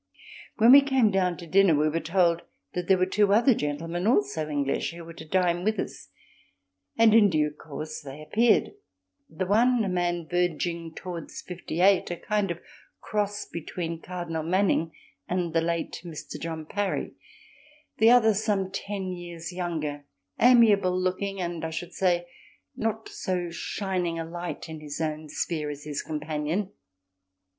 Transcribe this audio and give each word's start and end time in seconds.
When 0.57 0.71
we 0.71 0.81
came 0.81 1.11
down 1.11 1.37
to 1.37 1.45
dinner 1.45 1.75
we 1.75 1.87
were 1.87 1.99
told 1.99 2.41
that 2.73 2.87
there 2.87 2.97
were 2.97 3.05
two 3.05 3.31
other 3.31 3.53
gentlemen, 3.53 4.07
also 4.07 4.49
English, 4.49 4.91
who 4.93 5.05
were 5.05 5.13
to 5.13 5.27
dine 5.27 5.63
with 5.63 5.77
us, 5.77 6.09
and 6.97 7.13
in 7.13 7.29
due 7.29 7.51
course 7.51 8.01
they 8.01 8.19
appeared—the 8.19 9.45
one 9.45 9.83
a 9.85 9.89
man 9.89 10.27
verging 10.27 10.95
towards 10.95 11.43
fifty 11.43 11.81
eight, 11.81 12.09
a 12.09 12.17
kind 12.17 12.49
of 12.49 12.57
cross 12.99 13.45
between 13.45 14.01
Cardinal 14.01 14.41
Manning 14.41 14.91
and 15.29 15.53
the 15.53 15.61
late 15.61 16.01
Mr. 16.03 16.41
John 16.41 16.65
Parry, 16.65 17.13
the 17.99 18.09
other 18.09 18.33
some 18.33 18.71
ten 18.71 19.11
years 19.11 19.53
younger, 19.53 20.05
amiable 20.39 20.99
looking 20.99 21.39
and, 21.39 21.63
I 21.63 21.69
should 21.69 21.93
say, 21.93 22.25
not 22.75 23.07
so 23.07 23.51
shining 23.51 24.17
a 24.17 24.25
light 24.25 24.67
in 24.67 24.79
his 24.81 24.99
own 24.99 25.29
sphere 25.29 25.69
as 25.69 25.83
his 25.83 26.01
companion. 26.01 26.71